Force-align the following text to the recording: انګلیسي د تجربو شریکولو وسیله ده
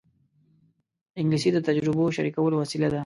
انګلیسي 1.19 1.49
د 1.53 1.57
تجربو 1.67 2.05
شریکولو 2.15 2.55
وسیله 2.63 2.87
ده 2.93 2.99